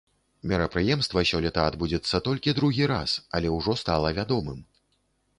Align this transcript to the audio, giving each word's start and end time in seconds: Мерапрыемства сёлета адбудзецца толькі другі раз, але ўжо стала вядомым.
Мерапрыемства 0.51 1.21
сёлета 1.31 1.65
адбудзецца 1.71 2.21
толькі 2.27 2.53
другі 2.59 2.87
раз, 2.93 3.13
але 3.41 3.51
ўжо 3.57 3.75
стала 3.83 4.09
вядомым. 4.19 4.59